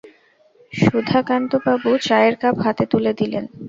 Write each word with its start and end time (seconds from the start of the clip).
সুধাকান্তবাবু 0.73 1.89
চায়ের 2.07 2.35
কাপ 2.41 2.55
হাতে 2.65 2.83
তুলে 2.91 3.11
দিলেন। 3.19 3.45